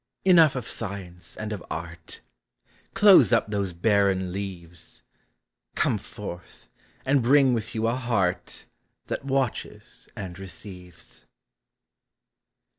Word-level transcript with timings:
Enough 0.25 0.55
of 0.55 0.67
science 0.67 1.37
and 1.37 1.53
of 1.53 1.63
art; 1.69 2.21
Close 2.95 3.31
up 3.31 3.51
those 3.51 3.71
barren 3.71 4.33
leaves; 4.33 5.03
Come 5.75 5.99
forth, 5.99 6.67
and 7.05 7.21
bring 7.21 7.53
with 7.53 7.75
you 7.75 7.85
a 7.85 7.93
heart 7.95 8.65
That 9.09 9.25
watches 9.25 10.09
and 10.15 10.39
receives. 10.39 11.27